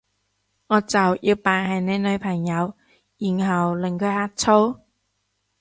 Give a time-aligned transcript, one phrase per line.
[0.65, 2.73] 我就要扮係你女朋友，
[3.19, 4.79] 然後令佢呷醋？